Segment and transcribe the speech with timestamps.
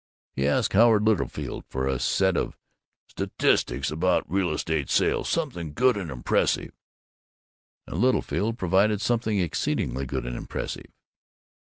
[0.35, 2.57] He asked Howard Littlefield for a "set of
[3.07, 6.71] statistics about real estate sales; something good and impressive,"
[7.85, 10.91] and Littlefield provided something exceedingly good and impressive.